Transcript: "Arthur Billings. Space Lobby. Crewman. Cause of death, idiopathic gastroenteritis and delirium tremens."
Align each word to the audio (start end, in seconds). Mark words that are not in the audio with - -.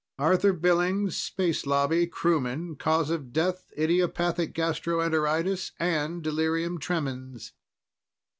"Arthur 0.17 0.51
Billings. 0.51 1.15
Space 1.15 1.67
Lobby. 1.67 2.07
Crewman. 2.07 2.75
Cause 2.75 3.11
of 3.11 3.31
death, 3.31 3.71
idiopathic 3.77 4.51
gastroenteritis 4.55 5.73
and 5.77 6.23
delirium 6.23 6.79
tremens." 6.79 7.53